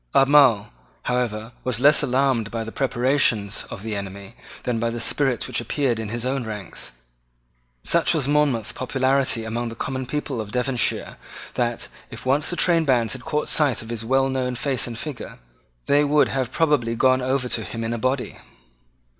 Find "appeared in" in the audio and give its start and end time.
5.61-6.09